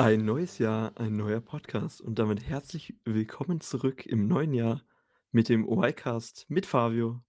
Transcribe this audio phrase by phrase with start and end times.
[0.00, 4.84] Ein neues Jahr, ein neuer Podcast und damit herzlich willkommen zurück im neuen Jahr
[5.32, 7.20] mit dem OI-Cast mit Fabio.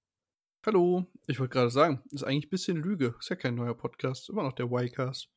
[0.63, 3.15] Hallo, ich wollte gerade sagen, ist eigentlich ein bisschen Lüge.
[3.17, 5.31] Ist ja kein neuer Podcast, immer noch der Y-Cast.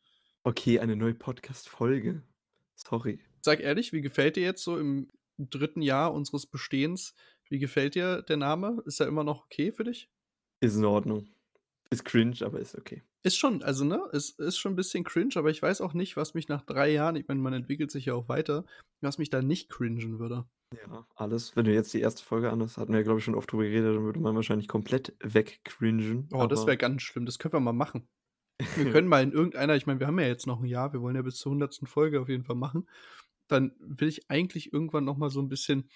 [0.45, 2.22] Okay, eine neue Podcast-Folge.
[2.75, 3.18] Sorry.
[3.40, 7.14] Sag ehrlich, wie gefällt dir jetzt so im dritten Jahr unseres Bestehens?
[7.49, 8.82] Wie gefällt dir der Name?
[8.85, 10.11] Ist er immer noch okay für dich?
[10.61, 11.30] Ist in Ordnung.
[11.93, 13.03] Ist cringe, aber ist okay.
[13.23, 16.17] Ist schon, also ne, es ist schon ein bisschen cringe, aber ich weiß auch nicht,
[16.17, 18.65] was mich nach drei Jahren, ich meine, man entwickelt sich ja auch weiter,
[19.03, 20.46] was mich da nicht cringen würde.
[20.75, 21.55] Ja, alles.
[21.55, 23.65] Wenn du jetzt die erste Folge anhast, hatten wir ja, glaube ich, schon oft drüber
[23.65, 26.29] geredet, dann würde man wahrscheinlich komplett wegcringen.
[26.32, 27.27] Oh, das wäre ganz schlimm.
[27.27, 28.09] Das können wir mal machen.
[28.77, 31.03] Wir können mal in irgendeiner, ich meine, wir haben ja jetzt noch ein Jahr, wir
[31.03, 32.89] wollen ja bis zur hundertsten Folge auf jeden Fall machen.
[33.48, 35.91] Dann will ich eigentlich irgendwann noch mal so ein bisschen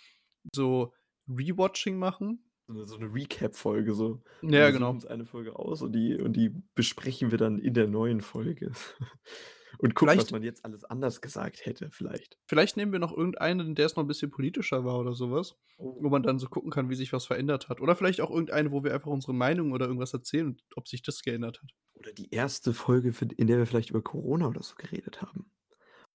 [0.55, 0.93] so
[1.29, 2.46] Rewatching machen.
[2.69, 4.23] So eine, Recap-Folge so.
[4.43, 4.91] Ja, wir genau.
[4.91, 8.73] uns eine Folge aus und die, und die besprechen wir dann in der neuen Folge.
[9.79, 12.38] und gucken, Vielleicht- was man jetzt alles anders gesagt hätte, vielleicht.
[12.46, 16.09] Vielleicht nehmen wir noch irgendeinen, der es noch ein bisschen politischer war oder sowas, wo
[16.09, 17.80] man dann so gucken kann, wie sich was verändert hat.
[17.80, 21.23] Oder vielleicht auch irgendeinen, wo wir einfach unsere Meinung oder irgendwas erzählen ob sich das
[21.23, 21.71] geändert hat.
[21.95, 25.51] Oder die erste Folge, in der wir vielleicht über Corona oder so geredet haben.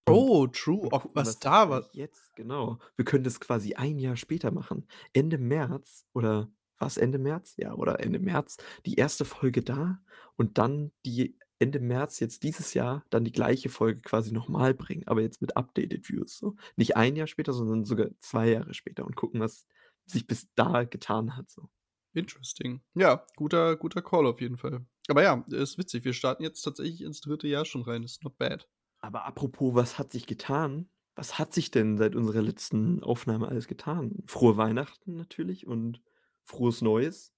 [0.07, 0.87] Oh, true.
[0.91, 1.89] Auch was das da war.
[1.93, 2.79] Jetzt, genau.
[2.95, 4.87] Wir können das quasi ein Jahr später machen.
[5.13, 7.53] Ende März oder was Ende März?
[7.57, 10.01] Ja, oder Ende März die erste Folge da
[10.35, 15.03] und dann die Ende März jetzt dieses Jahr dann die gleiche Folge quasi nochmal bringen,
[15.05, 16.37] aber jetzt mit updated Views.
[16.39, 16.55] So.
[16.75, 19.67] Nicht ein Jahr später, sondern sogar zwei Jahre später und gucken, was
[20.05, 21.51] sich bis da getan hat.
[21.51, 21.69] So.
[22.13, 22.81] Interesting.
[22.95, 24.83] Ja, guter, guter Call auf jeden Fall.
[25.07, 26.03] Aber ja, ist witzig.
[26.03, 28.03] Wir starten jetzt tatsächlich ins dritte Jahr schon rein.
[28.03, 28.67] Ist not bad.
[29.01, 30.89] Aber apropos, was hat sich getan?
[31.15, 34.23] Was hat sich denn seit unserer letzten Aufnahme alles getan?
[34.27, 36.01] Frohe Weihnachten natürlich und
[36.43, 37.33] frohes Neues.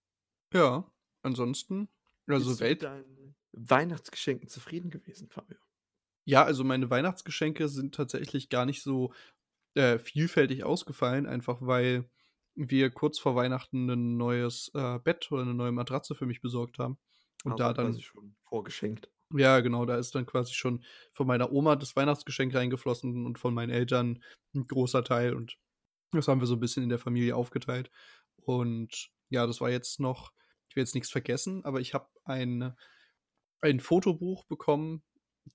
[0.53, 0.89] Ja,
[1.21, 1.89] ansonsten,
[2.27, 2.79] also Bist du Welt.
[2.81, 5.57] mit deinen Weihnachtsgeschenken zufrieden gewesen, Fabio?
[6.25, 9.13] Ja, also meine Weihnachtsgeschenke sind tatsächlich gar nicht so
[9.75, 12.09] äh, vielfältig ausgefallen, einfach weil
[12.55, 16.79] wir kurz vor Weihnachten ein neues äh, Bett oder eine neue Matratze für mich besorgt
[16.79, 16.99] haben.
[17.43, 18.05] Und Also da dann,
[18.43, 19.09] vorgeschenkt.
[19.33, 23.53] Ja, genau, da ist dann quasi schon von meiner Oma das Weihnachtsgeschenk reingeflossen und von
[23.53, 24.23] meinen Eltern
[24.53, 25.33] ein großer Teil.
[25.33, 25.57] Und
[26.11, 27.89] das haben wir so ein bisschen in der Familie aufgeteilt.
[28.37, 30.31] Und ja, das war jetzt noch,
[30.69, 32.73] ich will jetzt nichts vergessen, aber ich habe ein,
[33.61, 35.03] ein Fotobuch bekommen,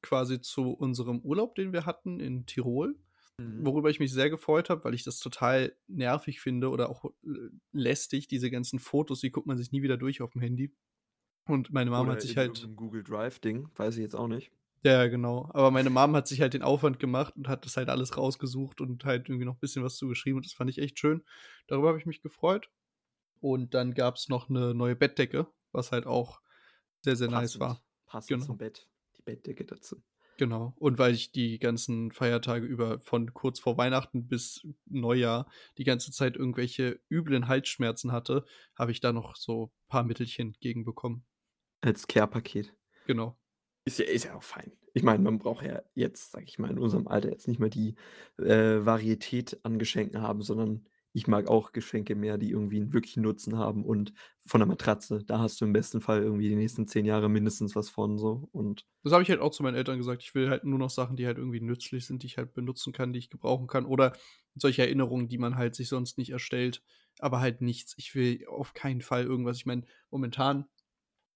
[0.02, 2.96] quasi zu unserem Urlaub, den wir hatten in Tirol
[3.38, 3.64] Mhm.
[3.64, 7.28] worüber ich mich sehr gefreut habe, weil ich das total nervig finde oder auch äh,
[7.72, 10.74] lästig, diese ganzen Fotos, die guckt man sich nie wieder durch auf dem Handy.
[11.48, 14.52] Und meine Mom Oder hat sich halt, Google Drive-Ding, weiß ich jetzt auch nicht.
[14.84, 17.88] ja, genau, aber meine Mom hat sich halt den Aufwand gemacht und hat das halt
[17.88, 20.98] alles rausgesucht und halt irgendwie noch ein bisschen was zugeschrieben und das fand ich echt
[21.00, 21.24] schön.
[21.66, 22.70] Darüber habe ich mich gefreut.
[23.40, 26.40] Und dann gab es noch eine neue Bettdecke, was halt auch
[27.02, 27.82] sehr, sehr nice war.
[28.06, 28.44] Passend Genau.
[28.44, 28.88] zum Bett.
[29.16, 30.02] Die Bettdecke dazu.
[30.38, 30.72] Genau.
[30.76, 35.48] Und weil ich die ganzen Feiertage über von kurz vor Weihnachten bis Neujahr
[35.78, 38.44] die ganze Zeit irgendwelche üblen Halsschmerzen hatte,
[38.76, 41.24] habe ich da noch so ein paar Mittelchen gegen bekommen.
[41.80, 42.74] Als Care-Paket.
[43.06, 43.38] Genau.
[43.84, 44.72] Ist ja, ist ja auch fein.
[44.94, 47.70] Ich meine, man braucht ja jetzt, sag ich mal, in unserem Alter jetzt nicht mehr
[47.70, 47.94] die
[48.38, 53.22] äh, Varietät an Geschenken haben, sondern ich mag auch Geschenke mehr, die irgendwie einen wirklichen
[53.22, 53.84] Nutzen haben.
[53.84, 54.12] Und
[54.44, 57.74] von der Matratze, da hast du im besten Fall irgendwie die nächsten zehn Jahre mindestens
[57.74, 58.48] was von so.
[58.52, 60.22] Und Das habe ich halt auch zu meinen Eltern gesagt.
[60.22, 62.92] Ich will halt nur noch Sachen, die halt irgendwie nützlich sind, die ich halt benutzen
[62.92, 63.86] kann, die ich gebrauchen kann.
[63.86, 64.12] Oder
[64.54, 66.82] solche Erinnerungen, die man halt sich sonst nicht erstellt.
[67.20, 67.94] Aber halt nichts.
[67.96, 69.56] Ich will auf keinen Fall irgendwas.
[69.56, 70.66] Ich meine, momentan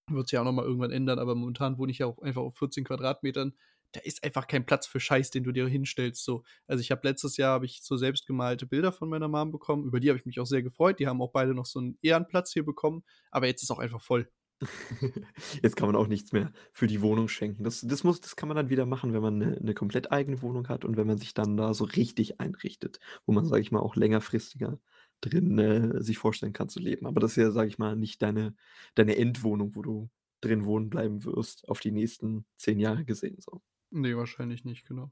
[0.08, 2.42] wird es ja auch noch mal irgendwann ändern, aber momentan wohne ich ja auch einfach
[2.42, 3.54] auf 14 Quadratmetern.
[3.92, 6.24] Da ist einfach kein Platz für Scheiß, den du dir hinstellst.
[6.24, 6.44] So.
[6.66, 9.84] Also ich habe letztes Jahr habe ich so selbstgemalte Bilder von meiner Mom bekommen.
[9.84, 10.98] Über die habe ich mich auch sehr gefreut.
[10.98, 13.04] Die haben auch beide noch so einen Ehrenplatz hier bekommen.
[13.30, 14.28] Aber jetzt ist auch einfach voll.
[15.62, 17.64] jetzt kann man auch nichts mehr für die Wohnung schenken.
[17.64, 20.40] Das, das, muss, das kann man dann wieder machen, wenn man eine, eine komplett eigene
[20.42, 23.72] Wohnung hat und wenn man sich dann da so richtig einrichtet, wo man, sage ich
[23.72, 24.78] mal, auch längerfristiger
[25.22, 27.06] drin äh, sich vorstellen kann zu leben.
[27.06, 28.54] Aber das ist ja, sage ich mal, nicht deine,
[28.94, 30.10] deine Endwohnung, wo du
[30.40, 33.36] drin wohnen bleiben wirst, auf die nächsten zehn Jahre gesehen.
[33.40, 33.62] So.
[33.90, 35.10] Nee, wahrscheinlich nicht, genau.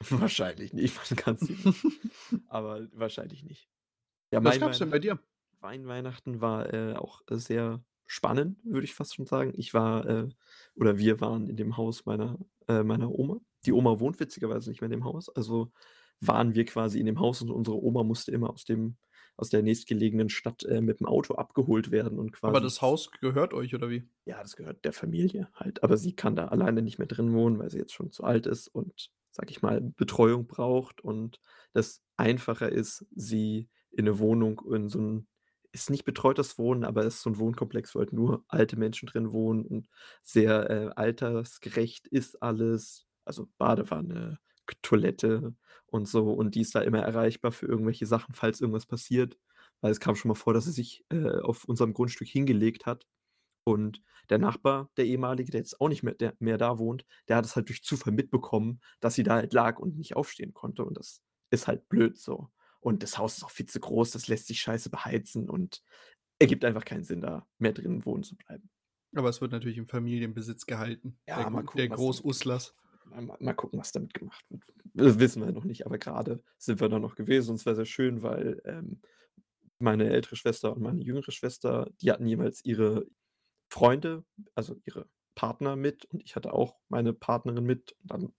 [0.10, 1.64] Wahrscheinlich nicht, man kann es nicht.
[2.48, 3.68] aber wahrscheinlich nicht.
[4.32, 5.20] Ja, Was mein gab's denn bei dir?
[5.60, 9.52] Wein Weihnachten war äh, auch äh, sehr spannend, würde ich fast schon sagen.
[9.56, 10.28] Ich war, äh,
[10.74, 12.36] oder wir waren in dem Haus meiner,
[12.66, 13.40] äh, meiner Oma.
[13.64, 15.28] Die Oma wohnt witzigerweise nicht mehr in dem Haus.
[15.28, 15.70] Also
[16.20, 18.96] waren wir quasi in dem Haus und unsere Oma musste immer aus dem,
[19.36, 22.50] aus der nächstgelegenen Stadt äh, mit dem Auto abgeholt werden und quasi.
[22.50, 24.08] Aber das Haus gehört euch, oder wie?
[24.24, 25.82] Ja, das gehört der Familie halt.
[25.82, 28.46] Aber sie kann da alleine nicht mehr drin wohnen, weil sie jetzt schon zu alt
[28.46, 31.40] ist und, sag ich mal, Betreuung braucht und
[31.72, 35.28] das einfacher ist, sie in eine Wohnung, in so ein,
[35.72, 39.06] ist nicht betreutes Wohnen, aber es ist so ein Wohnkomplex, wo halt nur alte Menschen
[39.06, 39.88] drin wohnen und
[40.22, 43.06] sehr äh, altersgerecht ist alles.
[43.24, 44.38] Also Badewanne,
[44.74, 45.54] Nottoilette
[45.86, 49.38] und so und die ist da immer erreichbar für irgendwelche Sachen, falls irgendwas passiert.
[49.80, 53.06] Weil es kam schon mal vor, dass sie sich, äh, auf unserem Grundstück hingelegt hat
[53.64, 57.36] und der Nachbar, der ehemalige, der jetzt auch nicht mehr der mehr da wohnt, der
[57.36, 60.84] hat es halt durch Zufall mitbekommen, dass sie da halt lag und nicht aufstehen konnte
[60.84, 62.50] und das ist halt blöd so.
[62.80, 65.82] Und das Haus ist auch viel zu groß, das lässt sich scheiße beheizen und
[66.40, 68.70] ergibt einfach keinen Sinn, da mehr drin wohnen zu bleiben.
[69.14, 71.18] Aber es wird natürlich im Familienbesitz gehalten.
[71.28, 72.74] Ja, der, mal gucken, der Großuslas.
[73.06, 74.62] Mal mal gucken, was damit gemacht wird.
[74.94, 77.74] Das wissen wir noch nicht, aber grade sind wir da noch gewesen und es war
[77.74, 79.00] sehr schön, weil, ähm,
[79.80, 83.06] meine ältere Schwester und meine jüngere Schwester, die hatten jeweils ihre
[83.70, 87.92] Freunde, also ihre Partner mit und ich hatte auch meine Partnerin mit.
[88.02, 88.34] Und dann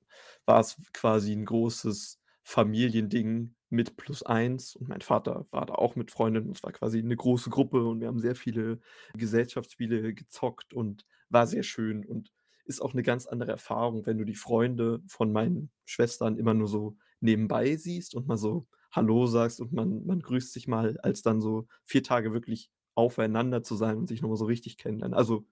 [0.45, 5.95] war es quasi 'n großes Familiending mit plus eins und mein Vater war da auch
[5.97, 6.51] mit Freundinnen.
[6.51, 8.79] Es war quasi 'ne große Gruppe und wir haben sehr viele
[9.17, 12.31] Gesellschaftsspiele gezockt und war sehr schön und
[12.65, 16.67] ist auch 'ne ganz andere Erfahrung, wenn du die Freunde von meinen Schwestern immer nur
[16.67, 21.21] so nebenbei siehst und mal so „Hallo“ sagst und man man grüßt sich mal, als
[21.23, 25.15] dann so 4 Tage wirklich aufeinander zu sein und sich noch mal so richtig kennenlernen.
[25.17, 25.45] Also,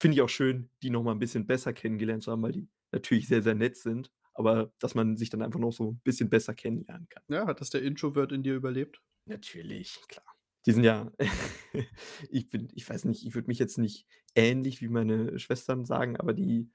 [0.00, 2.68] finde ich auch schön, die noch mal 'n bisschen besser kennengelernt zu haben, weil die
[2.92, 6.30] natürlich sehr, sehr nett sind, aber dass man sich dann einfach noch so 'n bisschen
[6.30, 7.22] besser kennenlernen kann.
[7.28, 9.00] Ja, hat das der Introvert in dir überlebt?
[9.28, 10.33] Natürlich, klar.
[10.66, 11.10] Die sind ja
[12.30, 16.16] ich bin ich weiß nicht, ich würde mich jetzt nicht ähnlich wie meine Schwestern sagen,
[16.16, 16.70] aber die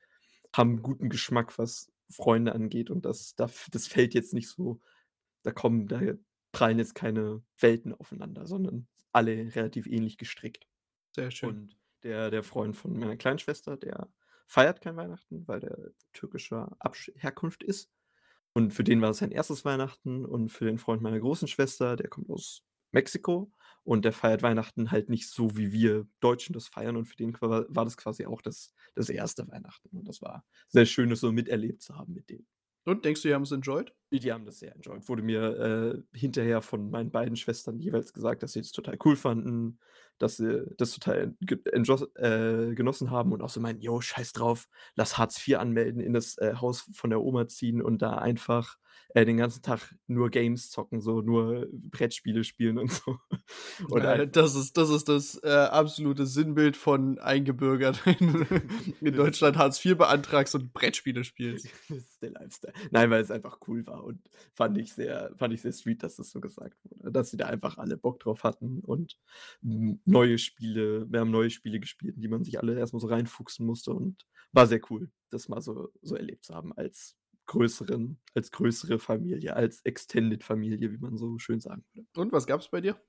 [0.53, 4.79] haben guten Geschmack, was Freunde angeht und das das fällt jetzt nicht so
[5.43, 6.01] da kommen da
[6.51, 10.67] prallen jetzt keine Welten aufeinander, sondern alle relativ ähnlich gestrickt.
[11.15, 11.49] Sehr schön.
[11.49, 14.09] Und der der Freund von meiner kleinen Schwester, der
[14.47, 17.91] feiert kein Weihnachten, weil der türkischer Absch Herkunft ist.
[18.53, 21.95] Und für den war es sein erstes Weihnachten und für den Freund meiner großen Schwester,
[21.95, 23.51] der kommt aus Mexiko
[23.89, 27.33] und der feiert Weihnachten halt nicht so, wie wir Deutschen das feiern und für den
[27.41, 31.31] war das quasi auch das das erste Weihnachten und das war sehr schön, das so
[31.31, 32.45] miterlebt zu haben mit denen.
[32.85, 33.91] Und denkst du, die haben's enjoyed?
[34.11, 35.07] Die haben das sehr enjoyed.
[35.07, 39.15] Wurde mir, äh, hinterher von meinen beiden Schwestern jeweils gesagt, dass sie es total cool
[39.15, 39.79] fanden,
[40.17, 41.35] dass sie das total
[42.15, 46.13] äh, genossen haben und auch so meinten: „Jo, scheiß drauf, lass Hartz IV anmelden, in
[46.13, 48.77] das, äh, Haus von der Oma ziehen und da einfach,
[49.13, 53.17] äh, den ganzen Tag nur Games zocken, so nur Brettspiele spielen und so.“
[53.89, 58.45] Und ein das ist das ist das, äh, absolute Sinnbild von eingebürgert, wenn du
[59.01, 61.67] in Deutschland Hartz IV beantragst und Brettspiele spielst.
[61.89, 62.73] Das ist der Lifestyle.
[62.91, 66.15] Nein, weil es einfach cool war und fand ich sehr fand ich sehr sweet, dass
[66.17, 69.17] das so gesagt wurde, dass sie da einfach alle Bock drauf hatten und,
[69.61, 73.65] neue Spiele wir haben neue Spiele gespielt, die man sich alle erst mal so reinfuchsen
[73.65, 77.15] musste und war sehr cool, das mal so so erlebt zu haben als
[77.47, 82.07] größeren als größere Familie, als Extended Familie, wie man so schön sagen würde.
[82.15, 82.99] Und was gab's bei dir?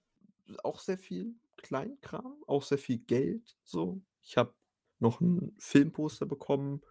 [0.65, 4.03] Auch sehr viel Kleinkram, auch sehr viel Geld so.
[4.23, 4.55] Ich habe
[5.01, 6.83] noch 'n Filmposter bekommen,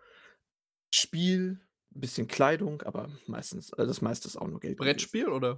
[0.93, 5.11] Spiel, bisschen Kleidung, aber meistens äh, das meiste ist auch nur Geld gewesen.
[5.11, 5.49] Brettspiel oder?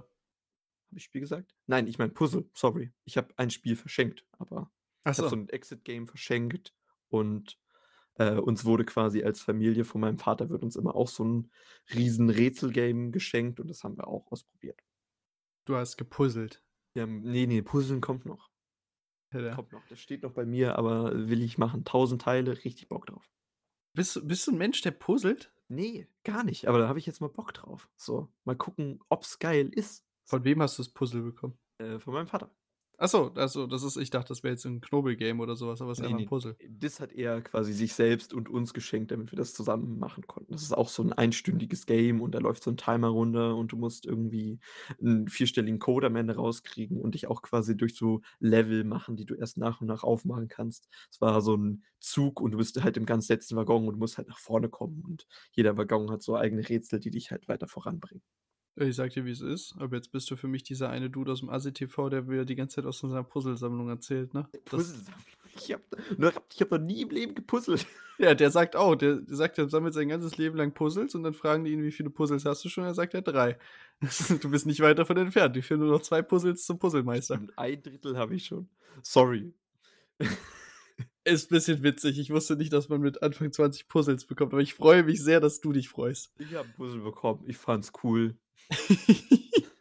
[0.90, 1.54] Habe ich Spiel gesagt?
[1.68, 2.92] Nein, ich meine Puzzle, sorry.
[3.04, 4.70] Ich habe ein Spiel verschenkt, aber
[5.06, 5.28] Ach ich habe so.
[5.28, 6.74] so 'n Exit-Game verschenkt
[7.08, 7.58] und,
[8.16, 11.50] äh, uns wurde quasi als Familie von meinem Vater wird uns immer auch so 'n
[11.94, 14.80] riesen Rätsel-Game geschenkt und das haben wir auch ausprobiert.
[15.68, 16.62] Du hast gepuzzelt.
[16.96, 18.50] Ja, ne, ne, Puzzeln kommt noch.
[19.32, 19.56] Ja.
[19.56, 19.84] Kommt noch.
[19.86, 21.84] Das steht noch bei mir, aber will ich machen.
[21.84, 23.28] 1000 Teile, richtig Bock drauf.
[23.94, 25.52] Bist du bist du 'n Mensch, der puzzelt?
[25.72, 27.88] Ne, gar nicht, aber da habe ich jetzt mal Bock drauf.
[27.96, 30.04] So, mal gucken, ob's geil ist.
[30.24, 31.58] Von wem hast du das Puzzle bekommen?
[31.78, 32.54] Äh, von meinem Vater.
[33.04, 35.80] Ach so, also, das ist ich dachte, das wäre jetzt 'n Knobel-Game oder so was,
[35.82, 36.56] aber es ist Ne, einfach 'n ne, Puzzle.
[36.70, 40.52] das hat er quasi sich selbst und uns geschenkt, damit wir das zusammen machen konnten.
[40.52, 43.72] Das ist auch so 'n einstündiges Game und da läuft so 'n Timer runter und
[43.72, 44.58] du musst irgendwie
[45.02, 49.26] 'n vierstelligen Code am Ende rauskriegen und dich auch quasi durch so Level machen, die
[49.26, 50.88] du erst nach und nach aufmachen kannst.
[51.10, 54.16] Es war so 'n Zug und du bist halt im ganz letzten Waggon und musst
[54.16, 57.68] halt nach vorne kommen und jeder Waggon hat so eigene Rätsel, die dich halt weiter
[57.68, 58.22] voranbringen.
[58.76, 61.50] Ich sage dir, wie's ist, aber jetzt bist du für mich dieser eine Dude aus'm
[61.50, 64.48] Assi-TV, der mir die ganze Zeit aus seiner Puzzlesammlung erzählt, ne?
[64.64, 65.24] Puzzlesammlung.
[65.54, 65.84] Ich habe
[66.16, 67.86] noch ich habe noch nie im Leben gepuzzelt.
[68.18, 71.22] Ja, der sagt auch der der sagt, er sammelt sein ganzes Leben lang Puzzles und
[71.24, 73.58] dann fragen die ihn: „Wie viele Puzzles hast du schon?“ Er sagt: „Ja, 3.“
[74.42, 75.56] Du bist nicht weit davon entfernt.
[75.56, 77.40] Dir fehlen nur noch 2 Puzzles zum Puzzlemeister.
[77.40, 78.68] Stimmt, 1/3 habe ich schon.
[79.02, 79.54] Sorry.
[81.24, 82.18] Ist bisschen witzig.
[82.18, 85.40] Ich wusste nicht, dass man mit Anfang 20 Puzzles bekommt, aber ich freue mich sehr,
[85.40, 86.32] dass du dich freust.
[86.38, 87.44] Ich habe 'n Puzzle bekommen.
[87.46, 88.36] Ich fand's cool.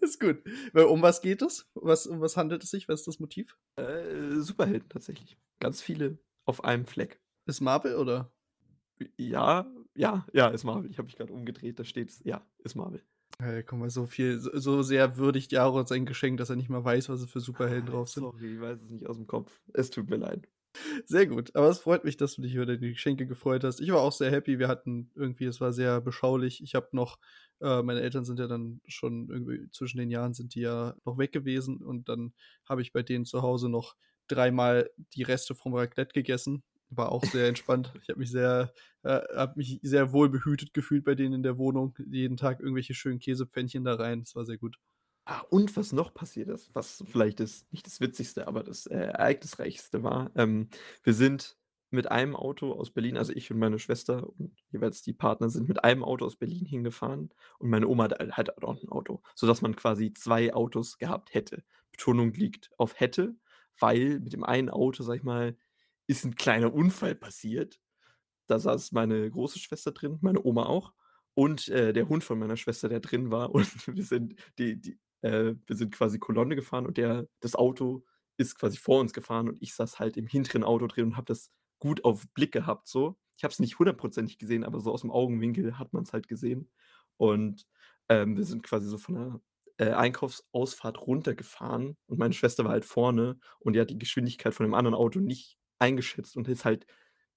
[0.00, 0.42] Ist gut.
[0.72, 1.68] Weil um was geht es?
[1.74, 2.88] Was um was handelt es sich?
[2.88, 3.56] Was ist das Motiv?
[3.76, 5.38] Äh, Superhelden tatsächlich.
[5.60, 7.20] Ganz viele auf einem Fleck.
[7.46, 8.32] Ist Marvel oder?
[9.16, 10.90] Ja, ja, ja, ist Marvel.
[10.90, 13.02] Ich habe mich grad umgedreht, da steht's ja, ist Marvel.
[13.38, 16.68] Hey, guck mal, so viel so so sehr würdigt Jaro sein Geschenk, dass er nicht
[16.68, 18.22] mal weiß, was es für Superhelden Ah, drauf sind.
[18.24, 19.60] sorry, ich weiß es nicht aus'm Kopf.
[19.72, 20.46] Es tut mir leid.
[21.06, 23.80] Sehr gut, aber es freut mich, dass du dich über deine Geschenke gefreut hast.
[23.80, 24.58] Ich war auch sehr happy.
[24.58, 26.62] Wir hatten irgendwie es war sehr beschaulich.
[26.62, 27.18] Ich habe noch
[27.60, 31.18] äh, meine Eltern sind ja dann schon irgendwie zwischen den Jahren sind die ja noch
[31.18, 32.32] weg gewesen und dann
[32.68, 33.96] habe ich bei denen zu Hause noch
[34.28, 36.62] dreimal die Reste vom Raclette gegessen.
[36.88, 37.92] War auch sehr entspannt.
[38.02, 38.72] Ich habe mich sehr
[39.02, 41.96] äh, habe mich sehr wohl behütet gefühlt bei denen in der Wohnung.
[42.10, 44.20] Jeden Tag irgendwelche schönen Käsepfännchen da rein.
[44.20, 44.76] Das war sehr gut.
[45.32, 48.96] Ah, und was noch passiert ist, was vielleicht das nicht das Witzigste, aber das, äh,
[48.96, 50.68] ereignisreichste war, ähm,
[51.04, 51.56] wir sind
[51.92, 55.68] mit einem Auto aus Berlin also ich und meine Schwester und jeweils die Partner sind
[55.68, 59.62] mit einem Auto aus Berlin hingefahren und meine Oma hat halt auch 'n Auto, sodass
[59.62, 61.62] man quasi 2 Autos gehabt hätte.
[61.92, 63.36] Betonung liegt auf hätte,
[63.78, 65.56] weil mit dem einen Auto, sage ich mal,
[66.08, 67.80] ist 'n kleiner Unfall passiert.
[68.48, 70.92] Da saß meine große Schwester drin, meine Oma auch
[71.34, 74.98] und, äh, der Hund von meiner Schwester, der drin war und wir sind die die
[75.22, 78.04] äh, wir sind quasi Kolonne gefahren und der das Auto
[78.36, 81.26] ist quasi vor uns gefahren und ich saß halt im hinteren Auto drin und habe
[81.26, 83.18] das gut auf Blick gehabt so.
[83.36, 86.70] Ich habe es nicht hundertprozentig gesehen, aber so aus'm Augenwinkel hat man's halt gesehen.
[87.16, 87.66] Und,
[88.08, 89.40] ähm, wir sind quasi so von der,
[89.78, 94.66] äh, Einkaufsausfahrt runtergefahren und meine Schwester war halt vorne und die hat die Geschwindigkeit von
[94.66, 96.86] dem anderen Auto nicht eingeschätzt und ist halt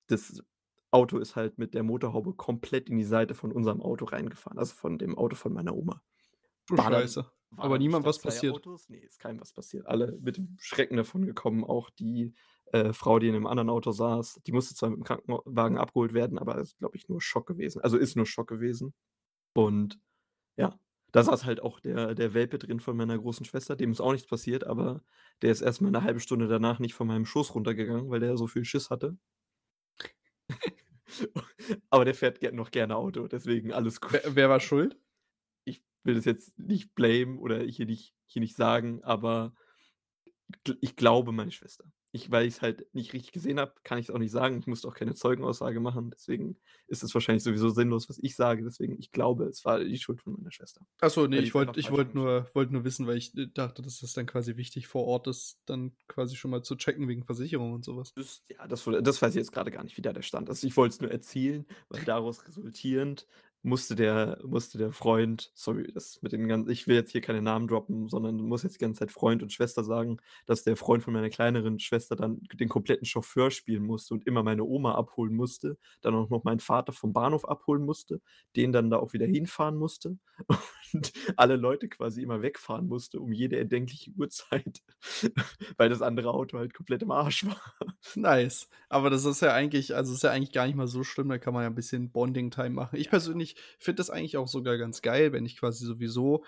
[0.08, 0.44] das
[0.92, 4.76] Auto ist halt mit der Motorhaube komplett in die Seite von unserem Auto reingefahren, also
[4.76, 6.02] von dem Auto von meiner Oma.
[6.68, 7.33] Du War dann Scheiße.
[7.58, 8.60] War Aber statt was 2 passiert?
[8.60, 9.86] Autos ne, ist keinem was passiert.
[9.88, 12.34] Alle mit dem Schrecken davongekommen, auch die,
[12.72, 14.42] äh, Frau, die in dem anderen Auto saß.
[14.46, 17.82] Die musste zwar mit'm Krankenwagen abgeholt werden, aber ist, glaube ich, nur Schock gewesen.
[17.82, 18.94] Also, ist nur Schock gewesen.
[19.56, 20.00] Und
[20.58, 20.80] ja,
[21.14, 24.14] da saß halt auch der der Welpe drin von meiner großen Schwester, dem ist auch
[24.14, 25.04] nichts passiert, aber
[25.44, 28.38] der ist erst mal 'ne 1/2 Stunde danach nicht von meinem Schoß runtergegangen, weil der
[28.38, 29.18] so viel Schiss hatte.
[31.90, 34.12] Aber der fährt noch gerne Auto, deswegen alles gut.
[34.12, 34.98] Wer wer war schuld?
[36.04, 39.54] Ich will das jetzt nicht blamen oder hier nicht hier nicht sagen, aber
[40.82, 41.86] ich glaube, meine Schwester.
[42.12, 44.60] Ich weil ich's halt nicht richtig gesehen habe, kann ich's auch nicht sagen.
[44.60, 48.64] Ich musste auch keine Zeugenaussage machen, deswegen ist es wahrscheinlich sowieso sinnlos, was ich sage.
[48.64, 50.86] Deswegen, ich glaube, es war die Schuld von meiner Schwester.
[51.02, 52.14] Ach so, ne, Weil ich ist wollte ich eingeschätzt.
[52.14, 55.26] nur wollte nur wissen, weil ich, äh, dachte, das ist dann quasi wichtig vor Ort,
[55.28, 58.14] das dann quasi schon mal zu checken wegen Versicherung und so was.
[58.14, 60.64] Das ja, das das weiß ich jetzt grade gar nicht, wie da der Stand ist.
[60.64, 63.28] Ich wollte es nur erzählen, weil daraus resultierend
[63.64, 67.42] musste der musste der Freund sorry, das mit den gan ich will jetzt hier keine
[67.42, 71.04] Namen droppen, sondern muss jetzt die ganze Zeit Freund und Schwester sagen, dass der Freund
[71.04, 75.34] von meiner kleineren Schwester dann den kompletten Chauffeur spielen musste und immer meine Oma abholen
[75.36, 78.22] musste, dann auch noch meinen Vater vom Bahnhof abholen musste,
[78.56, 80.18] den dann da auch wieder hinfahren musste
[80.94, 84.82] und alle Leute quasi immer wegfahren musste um jede erdenkliche Uhrzeit,
[85.78, 87.62] weil das andere Auto halt komplett im Arsch war.
[88.16, 88.70] Nice.
[88.90, 91.38] Aber das ist ja eigentlich also, ist ja eigentlich gar nicht mal so schlimm, da
[91.38, 92.98] kann man ja 'n bisschen Bonding-Time machen.
[93.00, 96.44] Ich Ja, finde das eigentlich auch sogar ganz geil, wenn ich quasi sowieso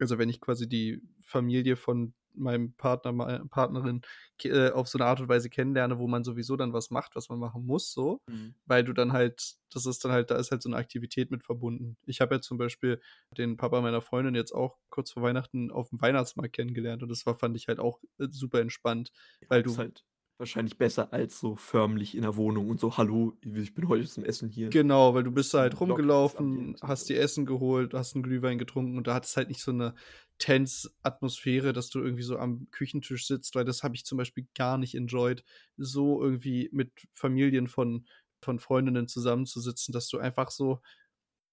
[0.00, 4.00] also, wenn ich quasi die Familie von meinem Partner, mei Partnerin
[4.44, 7.28] äh, auf so 'ne Art und Weise kennenlerne, wo man sowieso dann was macht, was
[7.28, 8.54] man machen muss so, Mhm.
[8.66, 11.42] weil du dann halt das ist dann halt da ist halt so 'ne Aktivität mit
[11.44, 11.96] verbunden.
[12.06, 13.00] Ich habe ja zum Beispiel
[13.36, 17.34] den Papa meiner Freundin jetzt auch kurz vor Weihnachten auf'm Weihnachtsmarkt kennengelernt und das war
[17.36, 19.12] fand ich halt auch, äh, super entspannt,
[19.42, 20.04] Ja, weil du halt
[20.40, 24.24] wahrscheinlich besser als so förmlich in der Wohnung und so: „Hallo, ich bin heute zum
[24.24, 28.56] Essen hier.“ Genau, weil du bist halt rumgelaufen, hast dir Essen geholt, hast 'n Glühwein
[28.58, 29.94] getrunken und da hattest halt nicht so 'ne
[30.38, 34.46] tense Atmosphäre, dass du irgendwie so am Küchentisch sitzt, weil das habe ich zum Beispiel
[34.54, 35.42] gar nicht enjoyed,
[35.76, 38.06] so irgendwie mit Familien von
[38.42, 40.80] von Freundinnen zusammenzusitzen, dass du einfach so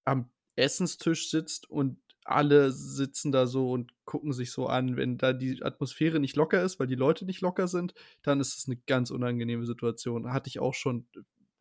[0.04, 1.98] am Essenstisch sitzt und
[2.30, 4.96] alle sitzen da so und gucken sich so an.
[4.96, 8.56] Wenn da die Atmosphäre nicht locker ist, weil die Leute nicht locker sind, dann ist
[8.58, 10.32] es 'ne ganz unangenehme Situation.
[10.32, 11.06] Hatte ich auch schon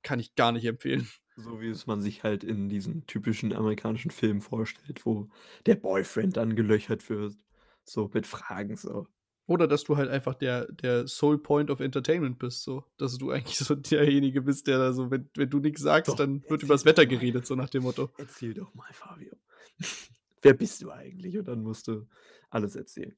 [0.03, 1.07] kann ich gar nicht empfehlen.
[1.35, 5.29] So wie es man sich halt in diesen typischen amerikanischen Filmen vorstellt, wo
[5.67, 7.35] der Boyfriend dann gelöchert wird,
[7.83, 9.07] so mit Fragen so.
[9.45, 13.31] Oder dass du halt einfach der der Sole Point of Entertainment bist so, dass du
[13.31, 16.63] eigentlich so derjenige bist, der da so wenn wenn du nix sagst, Doch, dann wird
[16.63, 17.07] übers Wetter mal.
[17.07, 18.09] geredet, so nach dem Motto.
[18.17, 19.33] Erzähl doch mal, Fabio.
[20.47, 21.37] Wer bist du eigentlich?
[21.37, 22.07] Und dann musst du
[22.49, 23.17] alles erzählen.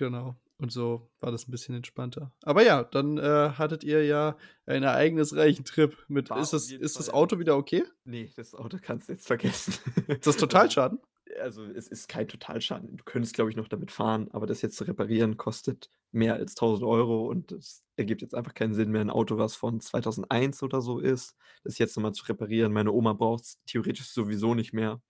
[0.00, 0.36] Genau.
[0.58, 2.32] Und so war das 'n bisschen entspannter.
[2.42, 6.98] Aber ja, dann, äh, hattet ihr ja einen ereignisreichen Trip mit War ist das ist
[6.98, 7.84] das Auto wieder okay?
[8.06, 9.74] Ne, das Auto kannst du jetzt vergessen.
[10.20, 10.98] Ist das Totalschaden?
[11.40, 12.96] also, es ist kein Totalschaden.
[12.96, 16.54] Du könntest, glaube ich, noch damit fahren, aber das jetzt zu reparieren kostet mehr als
[16.54, 19.02] 1.000 € und das ergibt jetzt einfach keinen Sinn mehr.
[19.02, 22.72] 'N Auto, was von 2001 oder so ist, das jetzt noch mal zu reparieren.
[22.72, 25.00] Meine Oma braucht's theoretisch sowieso nicht mehr.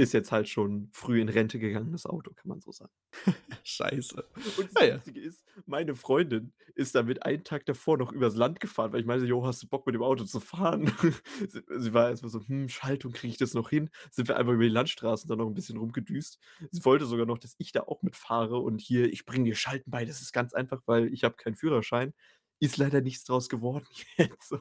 [0.00, 2.92] Ist jetzt halt schon früh in Rente gegangen, das Auto, kann man so sagen.
[3.64, 4.24] Scheiße.
[4.56, 5.02] Und das ja.
[5.04, 9.06] Witzige ist, meine Freundin ist damit einen Tag davor noch übers Land gefahren, weil ich
[9.06, 10.86] meinte: „Jo, hast du Bock, mit dem Auto zu fahren?“
[11.48, 14.36] Sie sie war erst mal so: „Hm, Schaltung, kriege ich das noch hin?“ Sind wir
[14.36, 16.38] einfach über die Landstraßen dann noch 'n bisschen rumgedüst.
[16.70, 19.90] Sie wollte sogar noch, dass ich da auch mitfahre und hier: „Ich bringe dir Schalten
[19.90, 22.14] bei, das ist ganz einfach, weil ich habe keinen Führerschein.“
[22.60, 23.86] ist leider nichts draus geworden
[24.16, 24.60] jetzt so.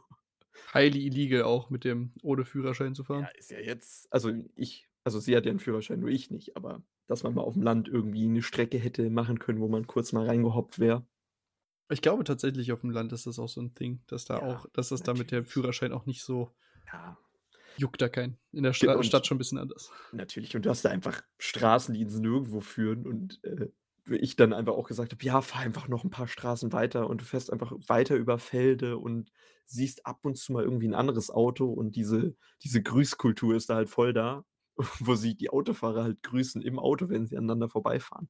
[0.73, 3.29] Highly illegal auch mit dem ohne Führerschein zu Ja, fahren.
[3.29, 6.83] ist ja jetzt also ich also sie hat ja 'n Führerschein, nur ich nicht, aber
[7.07, 10.25] dass man mal auf'm Land irgendwie 'ne Strecke hätte machen können, wo man kurz mal
[10.27, 11.07] reingehoppt wäre.
[11.89, 14.65] Ich glaube tatsächlich, auf'm Land ist das auch so 'n Ding, dass da Ja, auch
[14.73, 15.45] dass das da mit dem natürlich.
[15.45, 16.51] Führerschein auch nicht so
[16.93, 17.17] Ja.
[17.77, 18.37] juckt da keinen.
[18.53, 19.93] In der Stra und Stadt schon 'n bisschen anders.
[20.13, 23.69] Natürlich, und du hast da einfach Straßen, die ins Nirgendwo führen und, äh,
[24.09, 27.21] ich dann einfach auch gesagt habe: „Ja, fahr einfach noch 'n paar Straßen weiter“ und
[27.21, 29.31] du fährst einfach weiter über Felde und
[29.65, 33.75] siehst ab und zu mal irgendwie 'n anderes Auto und diese diese Grüßkultur ist da
[33.75, 34.45] halt voll da,
[34.99, 38.29] wo sich die Autofahrer halt grüßen im Auto, wenn sie aneinander vorbeifahren.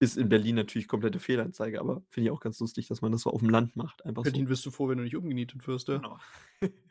[0.00, 3.22] Ist in Berlin natürlich komplette Fehlanzeige, aber finde ich auch ganz lustig, dass man das
[3.22, 4.42] so auf'm Land macht, einfach so.
[4.42, 6.02] Berlin wirst du froh, wenn du nicht umgenietet wirst, ja.
[6.02, 6.18] Genau.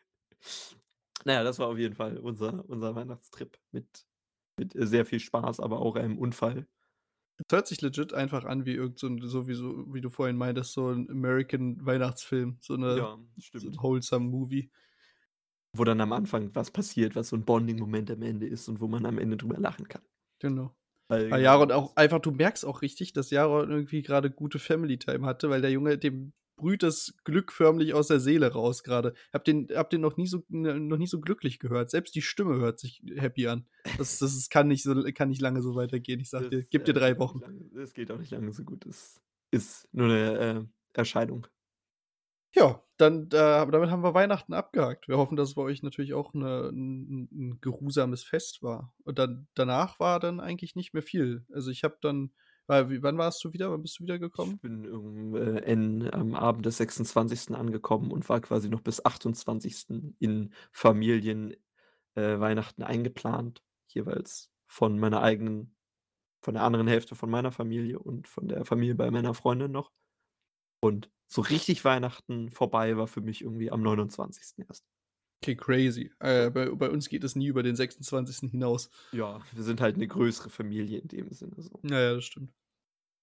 [1.25, 4.05] Na ja, das war auf jeden Fall unser unser Weihnachtstrip mit
[4.57, 6.67] mit, äh, sehr viel Spaß, aber auch einem Unfall.
[7.47, 10.09] Es hört sich legit einfach an wie irgend so 'n so wie so wie du
[10.09, 13.17] vorhin meintest, so 'n American Weihnachtsfilm, so Ja,
[13.55, 13.79] so 'n stimmt.
[13.81, 14.69] wholesome Movie.
[15.75, 18.87] Wo dann am Anfang was passiert, was so 'n Bonding-Moment am Ende ist und wo
[18.87, 20.01] man am Ende drüber lachen kann.
[20.41, 20.73] Genau.
[21.11, 24.97] Weil Weil Jaron auch einfach du merkst auch richtig, dass Jaron irgendwie grade gute Family
[24.99, 29.13] Time hatte, weil der Junge, dem brüht das Glück förmlich aus der Seele raus grade.
[29.33, 31.91] Habe den habe den noch nie so n noch nie so glücklich gehört.
[31.91, 33.67] Selbst die Stimme hört sich happy an.
[33.97, 36.19] Das das ist kann nicht so kann nicht lange so weitergehen.
[36.21, 37.43] Ich sage dir, Das, gib dir äh, 3 geht auch Wochen.
[37.73, 38.85] das geht auch nicht lange so gut.
[38.85, 39.21] Das
[39.51, 40.39] ist nur 'ne,
[40.95, 41.47] äh, Erscheinung.
[42.55, 45.07] Ja, dann da damit haben wir Weihnachten abgehakt.
[45.07, 48.93] Wir hoffen, dass es bei euch natürlich auch 'ne 'n 'n 'n geruhsames Fest war.
[49.03, 51.45] Und dann danach war dann eigentlich nicht mehr viel.
[51.53, 52.31] Also, ich habe dann
[52.65, 53.71] weil wann warst du wieder?
[53.71, 54.59] Wann bist du wiedergekommen?
[54.59, 57.55] Ich bin irgend äh, en am Abend des 26.
[57.55, 60.15] angekommen und war quasi noch bis 28.
[60.19, 61.55] in Familien
[62.15, 65.75] äh, Weihnachten eingeplant, jeweils von meiner eigenen
[66.43, 69.91] von der anderen Hälfte von meiner Familie und von der Familie bei meiner Freundin noch.
[70.81, 74.63] Und so richtig Weihnachten vorbei war für mich irgendwie am 29.
[74.67, 74.85] erst.
[75.43, 76.11] Okay, crazy.
[76.19, 78.49] Äh, bei bei uns geht es nie über den 26.
[78.49, 78.89] hinaus.
[79.13, 81.81] Ja, wir sind halt 'ne größere Familie in dem Sinne so.
[81.83, 82.53] Ja, ja, das stimmt.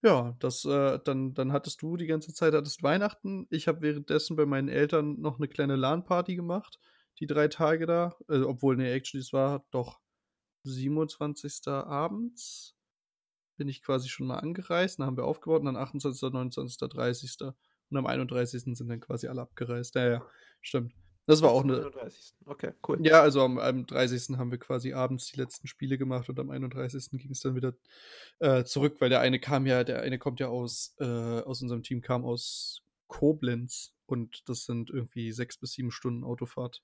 [0.05, 3.47] Ja, das, äh dann dann hattest du die ganze Zeit hattest Weihnachten.
[3.51, 6.79] Ich habe währenddessen bei meinen Eltern noch 'ne kleine LAN-Party gemacht,
[7.21, 8.17] die 3 Tage da.
[8.29, 10.01] Äh, obwohl, ne, actually, es war doch
[10.65, 11.87] 27.
[11.87, 12.77] abends
[13.59, 17.55] bin ich quasi schon mal angereist, dann haben wir aufgebaut und dann 28., 29., 30.
[17.91, 18.75] und am 31.
[18.77, 19.95] sind dann quasi alle abgereist.
[19.97, 20.27] Ja, ja,
[20.63, 20.95] stimmt.
[21.27, 22.35] Das war auch 'ne 31.
[22.47, 22.99] Okay, cool.
[22.99, 24.39] Ja, also am am 30.
[24.39, 27.19] haben wir quasi abends die letzten Spiele gemacht und am 31.
[27.19, 27.75] ging's dann wieder,
[28.41, 31.83] äh, zurück, weil der eine kam ja der eine kommt ja aus äh, aus unserem
[31.83, 36.83] Team kam aus Koblenz und das sind irgendwie 6 bis 7 Stunden Autofahrt.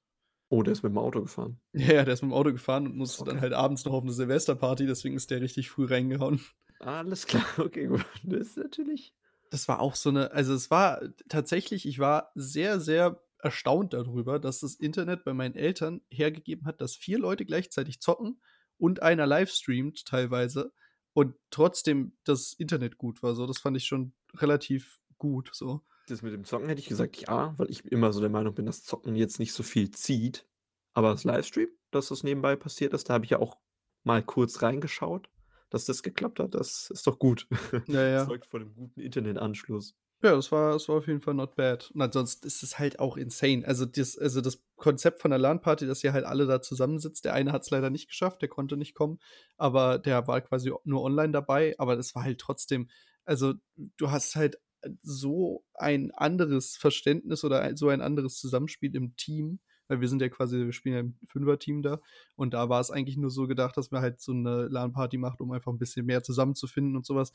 [0.51, 1.61] Oh, der ist mit'm Auto gefahren?
[1.75, 3.43] Ja, der ist mit'm Auto gefahren und musste dann Okay.
[3.43, 6.41] halt abends noch auf 'ne Silvesterparty, deswegen ist der richtig früh reingehauen.
[6.81, 8.05] Alles klar, okay, gut.
[8.25, 9.15] Das ist natürlich
[9.53, 14.39] Das war auch so 'ne also, es war tatsächlich ich war sehr, sehr erstaunt dadrüber,
[14.39, 18.41] dass das Internet bei meinen Eltern hergegeben hat, dass 4 Leute gleichzeitig zocken
[18.79, 20.73] und einer live streamt teilweise
[21.13, 23.45] und trotzdem das Internet gut war so.
[23.47, 25.83] Das fand ich schon relativ gut so.
[26.09, 28.67] Das mit dem Zocken hätte ich gesagt, ja, weil ich immer so der Meinung bin,
[28.67, 30.49] dass Zocken jetzt nicht so viel zieht.
[30.95, 33.59] Aber das Livestream, dass das nebenbei passiert ist, da habe ich ja auch
[34.03, 35.32] mal kurz reingeschaut.
[35.73, 37.49] Dass das geklappt hat, das ist doch gut.
[37.89, 38.27] Ja, ja.
[38.27, 39.95] Zeugt von 'nem guten Internetanschluss.
[40.25, 41.91] Ja, das war das war auf jeden Fall not bad.
[41.93, 43.67] Und ansonsten ist es halt auch insane.
[43.67, 47.25] Also, das also, das Konzept von der LAN-Party, dass ihr halt alle da zusammensitzt.
[47.25, 49.19] Der eine hat's leider nicht geschafft, der konnte nicht kommen,
[49.57, 51.75] aber der war quasi nur online dabei.
[51.79, 52.89] Aber das war halt trotzdem
[53.25, 53.55] also,
[53.97, 54.59] du hast halt,
[55.03, 59.61] so ein anderes Verständnis oder so ein anderes Zusammenspiel im Team,
[59.93, 62.01] weil wir sind ja quasi wir spielen ja im Fünferteam da
[62.37, 65.41] und da war es eigentlich nur so gedacht, dass man halt so 'ne LAN-Party macht,
[65.43, 67.33] um einfach 'n bisschen mehr zusammenzufinden und so was.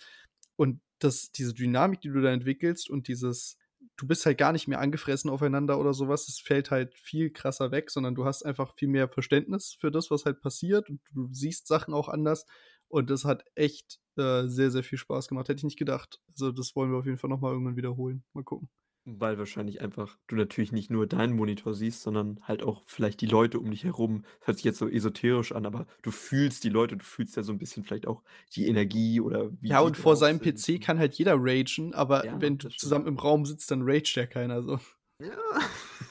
[0.58, 3.58] Und das diese Dynamik, die du da entwickelst und dieses
[3.98, 7.32] du bist halt gar nicht mehr angefressen aufeinander oder so was, das fällt halt viel
[7.32, 11.00] krasser weg, sondern du hast einfach viel mehr Verständnis für das, was halt passiert und
[11.14, 12.46] du siehst Sachen auch anders.
[12.90, 15.50] Und das hat echt, äh, sehr, sehr viel Spaß gemacht.
[15.50, 16.20] Hätte ich nicht gedacht.
[16.32, 18.24] Also, das wollen wir auf jeden Fall noch mal irgendwann wiederholen.
[18.34, 18.70] Mal gucken.
[19.10, 23.26] Weil wahrscheinlich einfach du natürlich nicht nur deinen Monitor siehst, sondern halt auch vielleicht die
[23.26, 24.26] Leute um dich herum.
[24.42, 27.54] Hört sich jetzt so esoterisch an, aber du fühlst die Leute, du fühlst ja so
[27.54, 28.22] 'n bisschen vielleicht auch
[28.54, 32.24] die Energie oder wie Ja, und vor seinem sind PC kann halt jeder ragen, aber
[32.24, 32.80] Ja, wenn du das stimmt.
[32.80, 34.80] zusammen im Raum sitzt, dann raged ja keiner so.
[35.20, 35.36] Ja.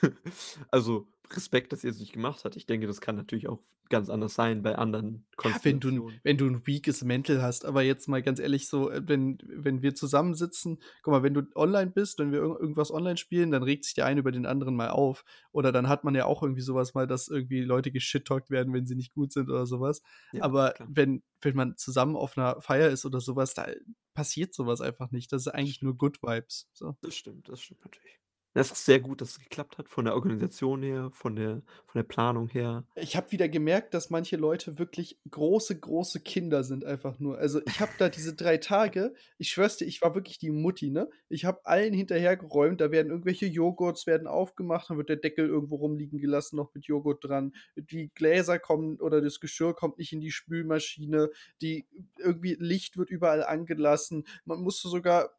[0.71, 2.57] Also, Respekt, dass ihr's nicht gemacht habt.
[2.57, 6.21] Ich denke, das kann natürlich auch ganz anders sein bei anderen Ja, wenn du Konstellationen.
[6.25, 9.83] wenn du 'n weakes Mental hast, aber jetzt mal ganz ehrlich so, äh, wenn wenn
[9.83, 13.63] wir zusammensitzen guck mal, wenn du online bist, wenn wir irgend irgendwas online spielen, dann
[13.63, 15.25] regt sich der eine über den anderen mal auf.
[15.53, 18.73] Oder dann hat man ja auch irgendwie so was mal, dass irgendwie Leute geshit-talkt werden,
[18.73, 20.03] wenn sie nicht gut sind oder so was.
[20.33, 20.89] Ja, Aber klar.
[20.89, 23.67] wenn wenn man zusammen auf 'ner Feier ist oder so was, da
[24.15, 25.31] passiert so was einfach nicht.
[25.33, 26.97] Das ist eigentlich nur Good Vibes, so.
[27.01, 28.21] Das stimmt, das stimmt natürlich.
[28.57, 31.99] Das ist sehr gut, dass es geklappt hat von der Organisation her, von der von
[31.99, 32.85] der Planung her.
[32.95, 37.37] Ich habe wieder gemerkt, dass manche Leute wirklich große, große Kinder sind einfach nur.
[37.37, 40.89] Also, ich habe da diese 3 Tage ich schwöre dir, ich war wirklich die Mutti,
[40.91, 41.11] ne?
[41.29, 45.77] Ich habe allen hinterhergeräumt, da werden irgendwelche Joghurts werden aufgemacht, dann wird der Deckel irgendwo
[45.77, 47.53] rumliegen gelassen, noch mit Joghurt dran.
[47.77, 51.87] Die Gläser kommen oder das Geschirr kommt nicht in die Spülmaschine, die
[52.19, 54.27] irgendwie Licht wird überall angelassen.
[54.47, 55.31] Man musste sogar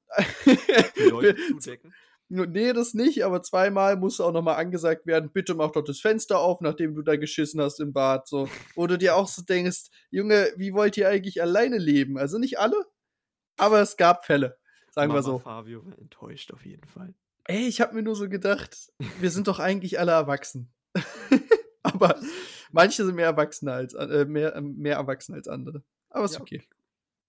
[0.95, 1.93] Die Leute zudecken?
[2.29, 5.99] Ne, das nicht, aber zweimal musste auch noch mal angesagt werden: „Bitte mach doch das
[6.01, 8.49] Fenster auf, nachdem du da geschissen hast im Bad“, so.
[8.75, 12.59] Wo du dir auch so denkst: „Junge, wie wollt ihr eigentlich alleine leben?“ Also, nicht
[12.59, 12.75] alle,
[13.57, 14.57] aber es gab Fälle,
[14.91, 15.39] sagen wir Mama so.
[15.39, 17.13] Fabio war enttäuscht auf jeden Fall.
[17.45, 20.73] Ey, ich habe mir nur so gedacht, wir sind doch eigentlich alle erwachsen.
[21.83, 22.19] Aber
[22.71, 25.83] manche sind mehr Erwachsener als äh, mehr mehr erwachsen als andere.
[26.09, 26.61] Aber ist Ja, okay.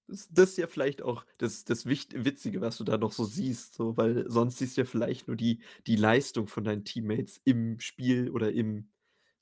[0.08, 3.24] Das das ist ja vielleicht auch das das Wicht Witzige, was du da noch so
[3.24, 7.40] siehst, so, weil sonst siehst du ja vielleicht nur die die Leistung von deinen Teammates
[7.44, 8.90] im Spiel oder im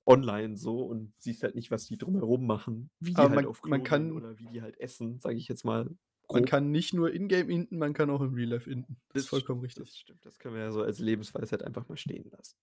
[0.07, 3.47] online so und siehst halt nicht, was die drumherum machen, wie die Aber halt man
[3.47, 5.91] auf man kann oder wie die halt essen, sage ich jetzt mal
[6.31, 6.45] man grob.
[6.45, 9.01] kann nicht nur in-game inten, man kann auch im Real Life inten.
[9.13, 9.89] Das ist Das vollkommen stimmt, richtig.
[9.89, 10.25] das stimmt.
[10.25, 12.57] Das können wir ja so als Lebensweisheit einfach mal stehen lassen.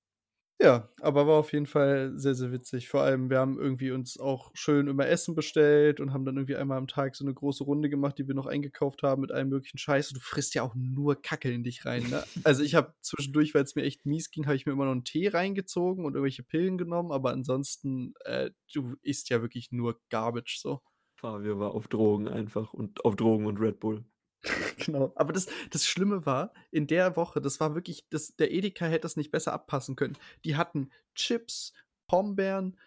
[0.62, 2.88] Ja, aber war auf jeden Fall sehr, sehr witzig.
[2.88, 6.56] Vor allem, wir haben irgendwie uns auch schön immer Essen bestellt und haben dann irgendwie
[6.56, 9.50] einmal am Tag so 'ne große Runde gemacht, die wir noch eingekauft haben mit allem
[9.50, 10.10] möglichen Scheiß.
[10.10, 12.28] Du frisst ja auch nur Kacke in dich rein, ne?
[12.44, 15.04] Also, ich habe zwischendurch, weil's mir echt mies ging, habe ich mir immer noch 'n
[15.04, 20.60] Tee reingezogen und irgendwelche Pillen genommen, aber ansonsten, äh, du isst ja wirklich nur Garbage
[20.62, 20.82] so.
[21.18, 24.04] Fabio war auf Drogen einfach und auf Drogen und Red Bull.
[24.78, 25.12] Genau.
[25.16, 29.02] Aber das das Schlimme war, in der Woche, das war wirklich das der Edeka hätte
[29.02, 30.18] das nicht besser abpassen können.
[30.46, 31.74] Die hatten Chips,
[32.08, 32.78] Pombeeren,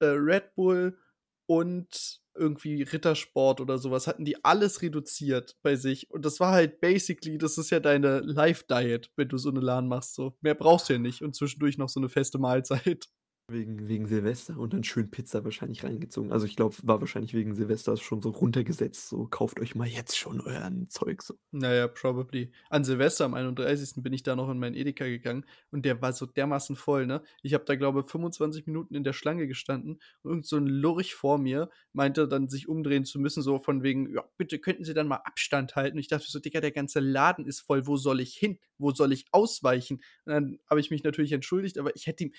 [0.00, 0.98] äh, Red Bull
[1.46, 6.10] und irgendwie Rittersport oder so was hatten die alles reduziert bei sich.
[6.10, 9.60] Und das war halt basically das ist ja deine Life Diet, wenn du so 'ne
[9.60, 10.36] LAN machst so.
[10.40, 13.06] Mehr brauchst du ja nicht und zwischendurch noch so 'ne feste Mahlzeit.
[13.50, 16.32] Wegen wegen Silvester und dann schön Pizza wahrscheinlich reingezogen.
[16.32, 20.16] Also, ich glaube, war wahrscheinlich wegen Silvester schon so runtergesetzt, so: „Kauft euch mal jetzt
[20.16, 21.34] schon euren Zeug“, so.
[21.56, 22.50] Na ja, probably.
[22.68, 24.02] An Silvester am 31.
[24.02, 27.22] bin ich da noch in meinen Edeka gegangen und der war so dermaßen voll, ne?
[27.42, 31.14] Ich habe da, glaube, 25 Minuten in der Schlange gestanden und irgend so 'n Lurch
[31.14, 34.94] vor mir meinte dann, sich umdrehen zu müssen, so von wegen: „Ja, bitte könnten Sie
[34.94, 37.86] dann mal Abstand halten?“ Und ich dachte so: „Digga, der ganze Laden ist voll.
[37.86, 38.58] Wo soll ich hin?
[38.78, 42.32] Wo soll ich ausweichen?“ Und dann habe ich mich natürlich entschuldigt, aber ich hätte ihm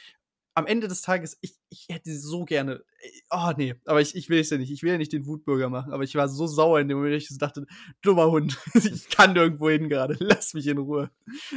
[0.56, 4.30] am Ende des Tages, ich ich hätte so gerne äh, oh ne, aber ich ich
[4.30, 4.72] will es ja nicht.
[4.72, 7.15] Ich will ja nicht den Wutbürger machen, aber ich war so sauer in dem Moment,
[7.22, 7.65] ich dachte:
[8.02, 10.18] „Dummer Hund, ich kann nirgendwo hin grade.
[10.20, 11.12] Lass mich in Ruhe.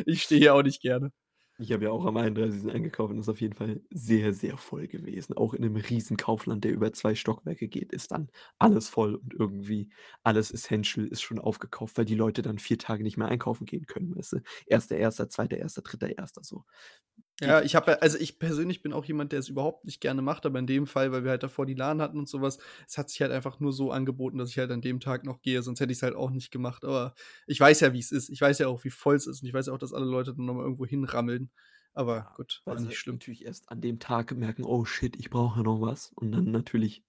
[0.06, 1.12] Ich stehe hier auch nicht gerne.“
[1.60, 2.70] Ich habe ja auch am 31.
[2.70, 5.36] eingekauft und ist auf jeden Fall sehr, sehr voll gewesen.
[5.36, 8.28] Auch in 'nem riesen Kaufland, der über 2 Stockwerke geht, ist dann
[8.60, 9.90] alles voll und irgendwie
[10.22, 13.86] alles Essential ist schon aufgekauft, weil die Leute dann 4 Tage nicht mehr einkaufen gehen
[13.86, 14.36] können, weißt du?
[14.68, 16.64] 1.1., 2.1., 3.1., so.
[17.40, 20.22] Ja, ich habe ja also, ich persönlich bin auch jemand, der es überhaupt nicht gerne
[20.22, 22.58] macht, aber in dem Fall, weil wir halt davor die LAN hatten und so was,
[22.88, 25.40] es hat sich halt einfach nur so angeboten, dass ich halt an dem Tag noch
[25.40, 26.84] gehe, sonst hätte ich's halt auch nicht gemacht.
[26.84, 27.14] Aber
[27.46, 28.28] ich weiß ja, wie's ist.
[28.28, 30.34] Ich weiß ja auch, wie voll's ist und ich weiß ja auch, dass alle Leute
[30.34, 31.52] dann noch mal irgendwo hinrammeln.
[31.94, 33.22] Aber Ja, gut, war sie nicht schlimm.
[33.24, 37.04] natürlich erst an dem Tag merken: „Oh shit, ich brauche noch was.“ Und dann natürlich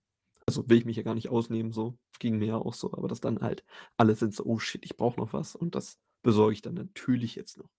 [0.48, 3.08] also, will ich mich ja gar nicht ausnehmen so, ging mir ja auch so, aber
[3.08, 3.64] dass dann halt
[3.98, 7.36] alle sind so: „Oh shit, ich brauche noch was“ und das besorge ich dann natürlich
[7.36, 7.70] jetzt noch.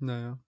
[0.00, 0.38] Na ja.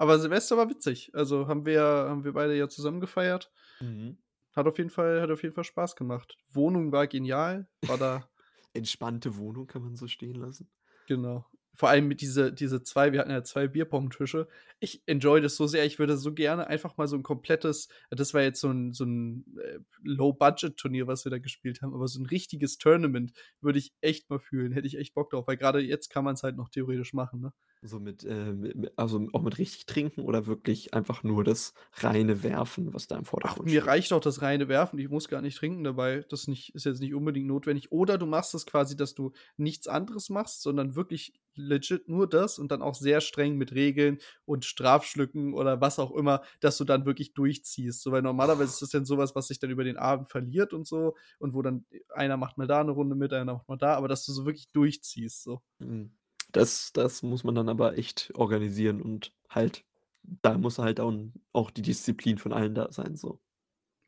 [0.00, 1.10] Aber Silvester war witzig.
[1.12, 3.52] Also, haben wir haben wir beide ja zusammen gefeiert.
[3.80, 4.16] Mhm.
[4.56, 6.38] Hat auf jeden Fall hat auf jeden Fall Spaß gemacht.
[6.48, 8.26] Wohnung war genial, war da
[8.72, 10.70] Entspannte Wohnung kann man so stehen lassen.
[11.06, 11.44] Genau.
[11.74, 14.48] Vor allem mit diese diese 2 wir hatten ja 2 Bierpong-Tische.
[14.80, 15.84] Ich enjoy das so sehr.
[15.86, 19.04] Ich würde so gerne einfach mal so 'n komplettes das war jetzt so 'n so
[19.04, 23.92] 'n, äh, Low-Budget-Turnier, was wir da gespielt haben, aber so 'n richtiges Tournament würde ich
[24.00, 24.72] echt mal fühlen.
[24.72, 27.52] Hätte ich echt Bock drauf, weil grade jetzt kann man's halt noch theoretisch machen, ne?
[27.82, 28.54] So mit, äh,
[28.96, 33.24] also, auch mit richtig trinken oder wirklich einfach nur das reine Werfen, was da im
[33.42, 33.86] Ach, Vordergrund mir steht?
[33.86, 34.98] reicht auch das reine Werfen.
[34.98, 36.24] Ich muss gar nicht trinken dabei.
[36.28, 37.90] Das nicht ist jetzt nicht unbedingt notwendig.
[37.90, 42.58] Oder du machst es quasi, dass du nichts anderes machst, sondern wirklich legit nur das
[42.58, 46.84] und dann auch sehr streng mit Regeln und Strafschlücken oder was auch immer, dass du
[46.84, 48.02] dann wirklich durchziehst.
[48.02, 50.86] So, weil normalerweise ist das dann so was, sich dann über den Abend verliert und
[50.86, 53.94] so und wo dann einer macht mal da 'ne Runde mit, einer macht mal da,
[53.96, 55.60] aber dass du so wirklich durchziehst, so.
[55.80, 56.12] Mhm.
[56.52, 59.84] Das das muss man dann aber echt organisieren und halt
[60.22, 63.40] da muss halt dann auch die Disziplin von allen da sein, so.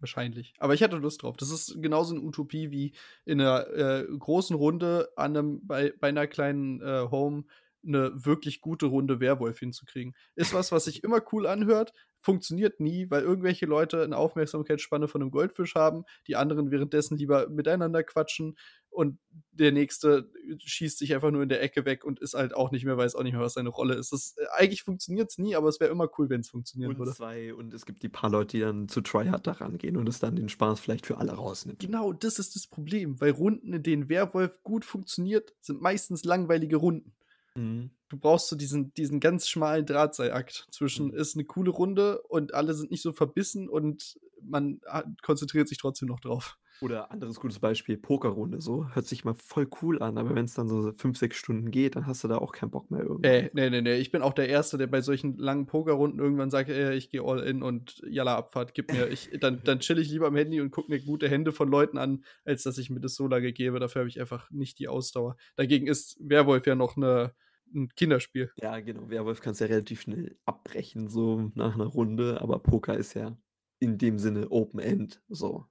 [0.03, 0.53] Wahrscheinlich.
[0.59, 1.37] Aber ich hätte Lust drauf.
[1.37, 2.93] Das ist genauso 'ne Utopie wie
[3.25, 7.45] in 'ner, äh, großen Runde an 'nem bei bei 'ner kleinen, äh, Home
[7.83, 10.15] 'ne wirklich gute Runde Werwolf hinzukriegen.
[10.35, 15.21] Ist was, was sich immer cool anhört, funktioniert nie, weil irgendwelche Leute eine Aufmerksamkeitsspanne von
[15.21, 18.57] einem Goldfisch haben, die anderen währenddessen lieber miteinander quatschen
[18.93, 19.19] und
[19.53, 22.85] der Nächste schießt sich einfach nur in der Ecke weg und ist halt auch nicht
[22.85, 24.13] mehr, weiß auch nicht mehr, was seine Rolle ist.
[24.13, 26.99] Das, äh, eigentlich funktioniert es nie, aber es wäre immer cool, wenn es funktionieren Und
[26.99, 27.13] würde.
[27.13, 30.21] zwei und es gibt die paar Leute, die dann zu Tryhard da rangehen und es
[30.21, 31.81] dann den Spaß vielleicht für alle rausnimmt.
[31.81, 36.77] Genau, das ist das Problem, weil Runden, in denen Werwolf gut funktioniert, sind meistens langweilige
[36.77, 37.15] Runden.
[37.57, 37.91] Mhm.
[38.09, 41.15] Du brauchst so diesen, diesen ganz schmalen Drahtseilakt zwischen Mhm.
[41.15, 44.81] ist eine coole Runde und alle sind nicht so verbissen und man
[45.23, 46.59] konzentriert sich trotzdem noch drauf.
[46.83, 48.89] Oder anderes gutes Beispiel, Pokerrunde so.
[48.93, 51.97] Hört sich mal voll cool an, aber wenn es dann so 5, 6 Stunden geht,
[51.97, 53.29] dann hast du da auch keinen Bock mehr irgendwie.
[53.29, 53.97] Äh, nee, nee, nee.
[53.97, 57.23] Ich bin auch der Erste, der bei solchen langen Pokerrunden irgendwann sagt, äh, ich gehe
[57.23, 59.09] all in und jalla Abfahrt, gib mir.
[59.09, 61.99] Ich, dann, dann chill ich lieber am Handy und gucke mir gute Hände von Leuten
[61.99, 63.79] an, als dass ich mir das so lange gebe.
[63.79, 65.37] Dafür habe ich einfach nicht die Ausdauer.
[65.57, 67.33] Dagegen ist Werwolf ja noch eine,
[67.75, 68.51] ein Kinderspiel.
[68.61, 69.09] Ja, genau.
[69.09, 73.37] Werwolf kannst ja relativ schnell abbrechen, so nach einer Runde, aber Poker ist ja
[73.79, 75.23] in dem Sinne Open End.
[75.29, 75.67] So.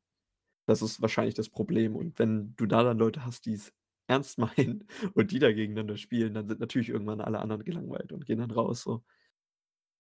[0.71, 1.95] Das ist wahrscheinlich das Problem.
[1.95, 3.73] Und wenn du da dann Leute hast, die es
[4.07, 8.25] ernst meinen und die da gegeneinander spielen, dann sind natürlich irgendwann alle anderen gelangweilt und
[8.25, 8.81] gehen dann raus.
[8.81, 9.03] So.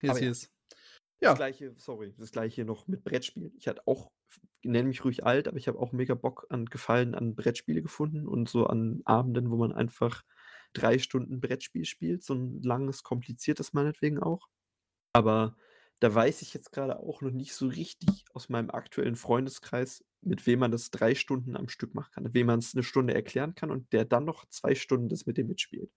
[0.01, 0.25] Yes, Aber ja.
[0.27, 0.51] yes.
[1.23, 3.53] Das Ja, gleiche, sorry, das gleiche noch mit Brettspielen.
[3.57, 4.11] Ich hatte auch,
[4.63, 8.27] nenne mich ruhig alt, aber ich habe auch mega Bock an Gefallen an Brettspiele gefunden
[8.27, 10.23] und so an Abenden, wo man einfach
[10.73, 14.47] drei Stunden Brettspiel spielt, so ein langes, kompliziertes meinetwegen auch.
[15.13, 15.55] Aber
[16.01, 20.47] da weiß ich jetzt gerade auch noch nicht so richtig aus meinem aktuellen Freundeskreis, mit
[20.47, 23.55] wem man das drei Stunden am Stück machen kann, wem man es eine Stunde erklären
[23.55, 25.91] kann und der dann noch zwei Stunden das mit dem mitspielt.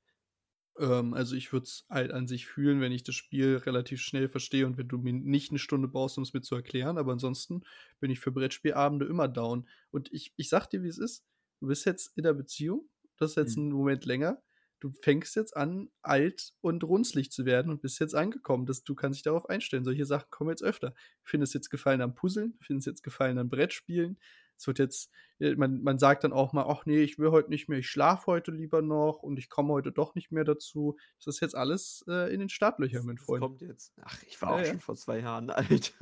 [0.79, 4.29] ähm, also ich würde es halt an sich fühlen, wenn ich das Spiel relativ schnell
[4.29, 6.99] verstehe und wenn du mir nicht eine Stunde brauchst, um es mir zu erklären.
[6.99, 7.63] Aber ansonsten
[8.01, 9.69] bin ich für Brettspielabende immer down.
[9.91, 11.25] Und ich, ich sag dir, wie es ist.
[11.61, 12.89] Du bist jetzt in der Beziehung,
[13.19, 13.57] das ist jetzt Mhm.
[13.57, 14.43] ein Moment länger.
[14.85, 18.67] Du fängst jetzt an, alt und runzlig zu werden und bist jetzt angekommen.
[18.67, 19.83] Das, du kannst dich darauf einstellen.
[19.83, 20.93] Solche Sachen kommen jetzt öfter.
[21.23, 24.19] Findest jetzt Gefallen am Puzzeln, du findest jetzt Gefallen am Brettspielen.
[24.59, 27.49] Es wird jetzt, äh, man, man sagt dann auch mal, ach nee, ich will heute
[27.49, 30.99] nicht mehr, ich schlafe heute lieber noch und ich komme heute doch nicht mehr dazu.
[31.19, 33.41] Das ist jetzt alles äh, in den Startlöchern, mein Das Freund.
[33.43, 33.95] kommt jetzt.
[34.03, 34.67] Ach, ich war Ja, auch ja.
[34.67, 35.95] schon vor zwei Jahren alt.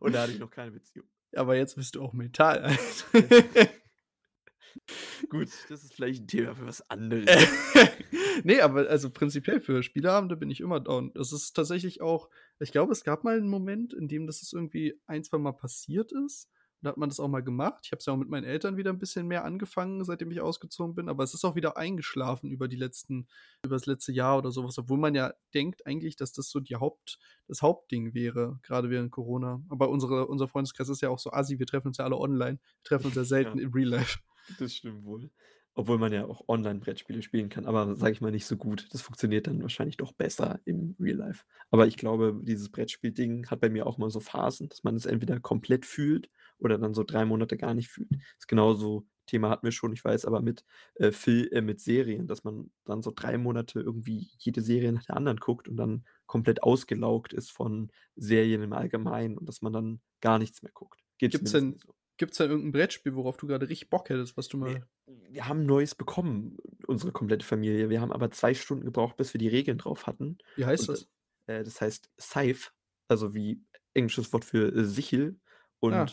[0.00, 1.08] Und da hatte ich noch keine Beziehung.
[1.34, 3.06] Aber jetzt bist du auch mental alt.
[5.30, 7.26] Gut, das ist vielleicht ein Thema für was anderes.
[8.44, 11.12] nee, aber also prinzipiell für Spieleabende bin ich immer down.
[11.14, 15.00] Das ist tatsächlich auch, ich glaube, es gab mal einen Moment, in dem das irgendwie
[15.06, 16.50] ein, zwei Mal passiert ist.
[16.82, 17.80] Da hat man das auch mal gemacht.
[17.84, 20.40] Ich habe es ja auch mit meinen Eltern wieder ein bisschen mehr angefangen, seitdem ich
[20.40, 21.08] ausgezogen bin.
[21.08, 23.26] Aber es ist auch wieder eingeschlafen über die letzten,
[23.64, 24.78] über das letzte Jahr oder sowas.
[24.78, 29.10] Obwohl man ja denkt eigentlich, dass das so die Haupt, das Hauptding wäre, gerade während
[29.10, 29.62] Corona.
[29.68, 31.58] Aber unsere, unser Freundeskreis ist ja auch so assi.
[31.58, 32.58] Wir treffen uns ja alle online.
[32.60, 33.64] Wir treffen uns ja selten Ja.
[33.64, 34.18] im Real Life.
[34.58, 35.30] Das stimmt wohl.
[35.78, 38.88] Obwohl man ja auch Online-Brettspiele spielen kann, aber sage ich mal nicht so gut.
[38.92, 41.44] Das funktioniert dann wahrscheinlich doch besser im Real Life.
[41.70, 45.04] Aber ich glaube, dieses Brettspiel-Ding hat bei mir auch mal so Phasen, dass man es
[45.04, 48.10] entweder komplett fühlt oder dann so drei Monate gar nicht fühlt.
[48.10, 51.78] Das ist genauso, Thema hatten wir schon, ich weiß, aber mit, äh, Fil äh, mit
[51.80, 55.76] Serien, dass man dann so drei Monate irgendwie jede Serie nach der anderen guckt und
[55.76, 60.72] dann komplett ausgelaugt ist von Serien im Allgemeinen und dass man dann gar nichts mehr
[60.72, 61.00] guckt.
[61.18, 61.54] Gibt's zumindest
[61.84, 61.94] denn- so.
[62.18, 64.86] Gibt es da irgendein Brettspiel, worauf du gerade richtig Bock hättest, was du mal.
[65.06, 67.90] Wir, wir haben neues bekommen, unsere komplette Familie.
[67.90, 70.38] Wir haben aber zwei Stunden gebraucht, bis wir die Regeln drauf hatten.
[70.54, 71.08] Wie heißt Und, das?
[71.46, 72.70] äh, das heißt Scythe,
[73.08, 73.62] also wie
[73.94, 75.38] englisches Wort für, äh, Sichel.
[75.80, 76.06] Und Ah.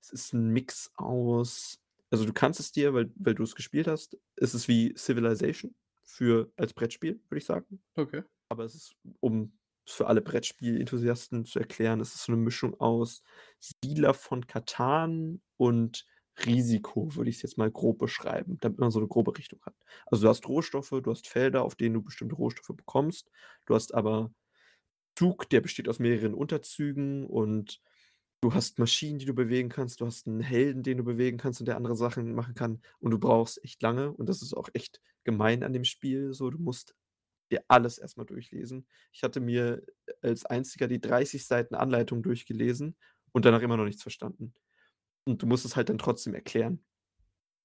[0.00, 1.76] es ist ein Mix aus
[2.12, 5.76] also, du kannst es dir, weil weil du es gespielt hast es ist wie Civilization
[6.02, 7.80] für als Brettspiel, würde ich sagen.
[7.94, 8.24] Okay.
[8.48, 9.52] Aber es ist, um
[9.92, 13.22] für alle Brettspiel-Enthusiasten zu erklären, es ist so 'ne Mischung aus
[13.60, 16.06] Siedler von Catan und
[16.46, 19.74] Risiko, würde ich's jetzt mal grob beschreiben, damit man so 'ne grobe Richtung hat.
[20.06, 23.30] Also, du hast Rohstoffe, du hast Felder, auf denen du bestimmte Rohstoffe bekommst.
[23.66, 24.32] Du hast aber
[25.16, 27.80] Zug, der besteht aus mehreren Unterzügen und
[28.42, 30.00] du hast Maschinen, die du bewegen kannst.
[30.02, 32.82] Du hast 'n Helden, den du bewegen kannst und der andere Sachen machen kann.
[33.00, 36.50] Und du brauchst echt lange und das ist auch echt gemein an dem Spiel so.
[36.50, 36.94] Du musst
[37.50, 38.86] dir alles erst mal durchlesen.
[39.12, 39.82] Ich hatte mir
[40.22, 42.96] als Einziger die 30 Seiten Anleitung durchgelesen
[43.32, 44.54] und danach immer noch nichts verstanden.
[45.24, 46.84] Und du musst es halt dann trotzdem erklären.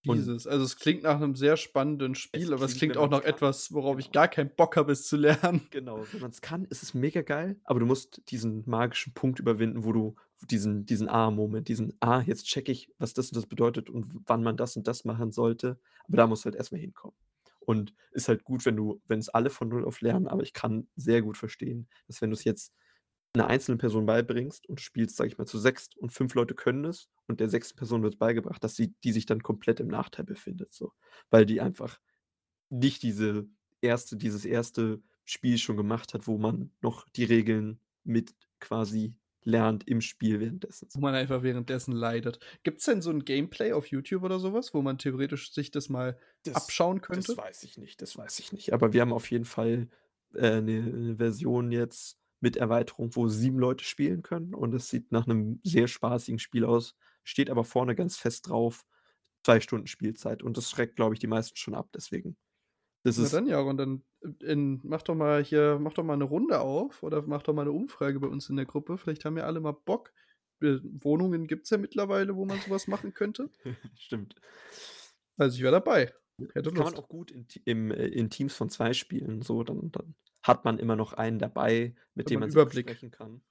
[0.08, 0.45] Und Jesus.
[0.48, 3.98] Also, es klingt nach 'nem sehr spannenden Spiel, aber es klingt, auch nach etwas, worauf
[4.00, 4.12] ich Genau.
[4.12, 5.67] gar keinen Bock habe, es zu lernen.
[5.71, 9.84] Genau, wenn man's kann, ist es mega geil, aber du musst diesen magischen Punkt überwinden,
[9.84, 10.15] wo du
[10.50, 14.43] diesen diesen Ah-Moment, diesen: „Ah, jetzt checke ich, was das und das bedeutet und wann
[14.43, 17.15] man das und das machen sollte.“ Aber da musst du halt erst mal hinkommen.
[17.65, 20.88] Und ist halt gut, wenn du wenn's alle von null auf lernen, aber ich kann
[20.95, 22.73] sehr gut verstehen, dass wenn du's jetzt
[23.36, 26.86] 'ner einzelnen Person beibringst und spielst, sage ich mal, zu sechst und 5 Leute können
[26.86, 30.25] es und der sechsten Person wird's beigebracht, dass sie die sich dann komplett im Nachteil
[30.25, 30.93] befindet so,
[31.32, 31.99] weil die einfach
[32.69, 33.47] nicht diese
[33.82, 39.15] erste dieses erste Spiel schon gemacht hat, wo man noch die Regeln mit quasi
[39.46, 40.90] lernt im Spiel währenddessen.
[40.94, 42.40] Wo man einfach währenddessen leidet.
[42.64, 45.90] Gibt's denn so 'n Gameplay auf YouTube oder so was, wo man theoretisch sich das
[45.90, 47.38] mal Das abschauen das könnte?
[47.38, 48.74] weiß ich nicht, das weiß ich nicht.
[48.74, 49.88] Aber wir haben auf jeden Fall,
[50.36, 55.12] äh, 'ne 'ne Version jetzt mit Erweiterung, wo 7 Leute spielen können und es sieht
[55.12, 56.96] nach 'nem sehr spaßigen Spiel aus.
[57.24, 58.86] Steht aber vorne ganz fest drauf,
[59.44, 62.36] 2 Stunden Spielzeit und das schreckt, glaube ich, die meisten schon ab, deswegen.
[63.06, 66.18] Das Na ist dann, Jaron, dann, äh, in mach doch mal hier mach doch mal
[66.18, 68.98] 'ne Runde auf oder mach doch mal 'ne Umfrage bei uns in der Gruppe.
[68.98, 70.12] Vielleicht haben ja alle mal Bock.
[70.60, 73.52] Äh, Wohnungen gibt's ja mittlerweile, wo man so was machen könnte.
[73.98, 74.36] Stimmt.
[75.39, 76.13] Also, ich wäre dabei.
[76.54, 76.96] Hätte Kann man Lust.
[76.96, 80.78] auch gut in im äh, in Teams von 2 spielen, so, dann dann hat man
[80.78, 82.91] immer noch einen dabei, mit Hat dem man man sich Überblick.
[82.91, 83.41] absprechen kann.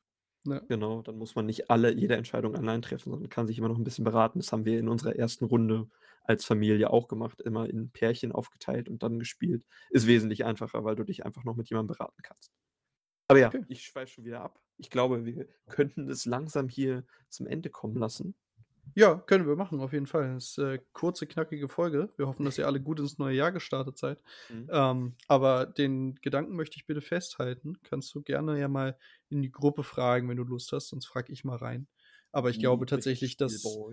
[0.47, 0.65] Ja.
[0.69, 3.77] Genau, dann muss man nicht alle jede Entscheidung allein treffen, sondern kann sich immer noch
[3.79, 4.39] 'n bisschen beraten.
[4.39, 5.89] Das haben wir in unserer ersten Runde
[6.23, 9.65] als Familie auch gemacht, immer in Pärchen aufgeteilt und dann gespielt.
[9.91, 12.51] Ist wesentlich einfacher, weil du dich einfach noch mit jemandem beraten kannst.
[13.29, 13.65] Aber ja, Okay.
[13.69, 14.61] ich schweife schon wieder ab.
[14.79, 18.37] Ich glaube, wir könnten es langsam hier zum Ende kommen lassen.
[18.97, 20.37] Ja, können wir machen, auf jeden Fall.
[20.37, 22.13] Ist, äh, kurze, knackige Folge.
[22.17, 24.23] Wir hoffen, dass ihr alle gut ins neue Jahr gestartet seid.
[24.51, 24.71] Mhm.
[24.71, 27.79] Ähm, aber den Gedanken möchte ich bitte festhalten.
[27.83, 28.97] Kannst du gerne ja mal
[29.29, 31.89] in die Gruppe fragen, wenn du Lust hast, sonst frage ich mal rein.
[32.33, 33.85] Aber ich Die glaube tatsächlich, dass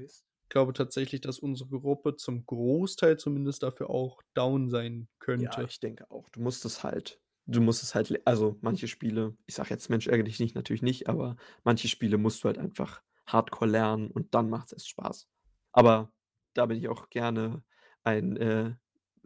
[0.49, 5.67] glaube tatsächlich, dass unsere Gruppe zum Großteil zumindest dafür auch down sein Ja, könnte.
[5.67, 6.29] ich denke auch.
[6.29, 10.07] Du musst es halt du musst es halt also, manche Spiele ich sage jetzt: „Mensch,
[10.07, 13.01] ärgere dich nicht“, natürlich nicht, aber manche Spiele musst du halt einfach
[13.33, 15.27] hardcore lernen und dann macht's erst Spaß.
[15.73, 16.11] Aber
[16.53, 17.63] da bin ich auch gerne
[18.03, 18.75] ein, äh,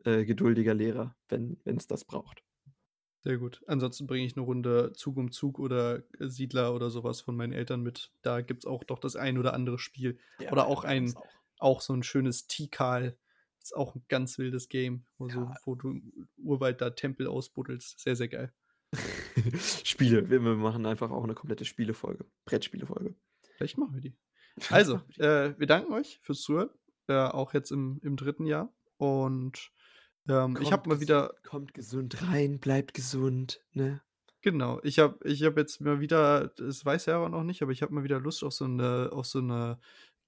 [0.06, 2.44] äh, geduldiger Lehrer, wenn wenn's das braucht.
[3.24, 3.64] Sehr gut.
[3.68, 7.36] Ansonsten bringe ich 'ne Runde Zug um Zug oder, äh, Siedler oder so was von
[7.36, 8.12] meinen Eltern mit.
[8.22, 10.20] Da gibt's auch doch das ein oder andere Spiel.
[10.40, 11.40] Ja, Oder auch ein auch.
[11.58, 13.18] auch so 'n schönes Tikal.
[13.64, 15.60] Ist auch 'n ganz wildes Game, wo so Ja.
[15.64, 18.00] wo du im Urwald da Tempel ausbuddelst.
[18.00, 18.54] Sehr, sehr geil.
[19.84, 20.30] Spiele.
[20.30, 23.16] Wir machen einfach auch 'ne komplette Spielefolge Brettspielefolge.
[23.58, 24.18] Vielleicht machen wir die.
[24.70, 26.70] Also, äh, wir danken euch fürs Zuhören,
[27.08, 28.46] äh, auch jetzt im im 3.
[28.48, 28.74] Jahr.
[28.98, 29.72] Und,
[30.30, 34.02] ähm, ich habe mal wieder kommt gesund rein, bleibt gesund, ne?
[34.44, 37.82] Genau, ich habe ich habe jetzt mal wieder das weiß Jaron noch nicht, aber ich
[37.82, 39.80] habe mal wieder Lust auf so 'ne auf so 'ne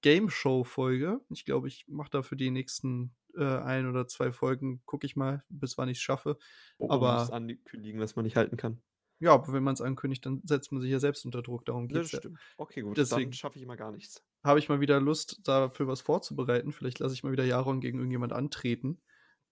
[0.02, 1.20] Gameshow-Folge.
[1.30, 5.14] Ich glaube, ich mache da für die nächsten, äh, 1 oder 2 Folgen gucke ich
[5.16, 6.38] mal, bis wann ich's schaffe.
[6.80, 8.82] Oh, muss Aber ankündigen, was man nicht halten kann.
[9.20, 12.02] Ja, aber wenn man's ankündigt, dann setzt man sich ja selbst unter Druck, darum Das
[12.02, 12.18] geht's ja.
[12.20, 12.38] stimmt.
[12.56, 14.22] Okay, gut, Deswegen schaffe ich immer gar nichts.
[14.44, 16.72] habe ich mal wieder Lust, dafür was vorzubereiten.
[16.72, 19.00] Vielleicht lasse ich mal wieder Jaron gegen irgendjemand antreten.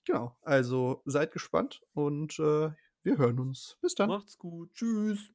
[0.05, 2.71] Genau, also seid gespannt und, äh,
[3.03, 3.77] wir hören uns.
[3.81, 4.09] Bis dann.
[4.09, 4.73] Macht's gut.
[4.75, 5.33] Tschüss.